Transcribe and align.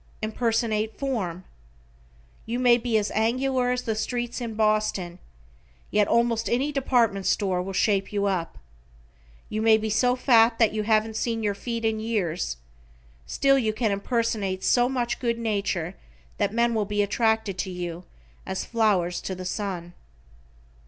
Impersonate 0.23 0.97
form. 0.97 1.43
You 2.47 2.57
may 2.57 2.79
be 2.79 2.97
as 2.97 3.11
angular 3.11 3.69
as 3.69 3.83
the 3.83 3.93
streets 3.93 4.41
in 4.41 4.55
Boston, 4.55 5.19
yet 5.91 6.07
almost 6.07 6.49
any 6.49 6.71
department 6.71 7.27
store 7.27 7.61
will 7.61 7.71
shape 7.71 8.11
you 8.11 8.25
up. 8.25 8.57
You 9.47 9.61
may 9.61 9.77
be 9.77 9.91
so 9.91 10.15
fat 10.15 10.57
that 10.57 10.73
you 10.73 10.81
haven't 10.81 11.17
seen 11.17 11.43
your 11.43 11.53
feet 11.53 11.85
in 11.85 11.99
years, 11.99 12.57
still 13.27 13.59
you 13.59 13.73
can 13.73 13.91
impersonate 13.91 14.63
so 14.63 14.89
much 14.89 15.19
good 15.19 15.37
nature 15.37 15.93
that 16.39 16.51
men 16.51 16.73
will 16.73 16.85
be 16.85 17.03
attracted 17.03 17.59
to 17.59 17.69
you 17.69 18.03
as 18.43 18.65
flowers 18.65 19.21
to 19.21 19.35
the 19.35 19.45
sun. 19.45 19.93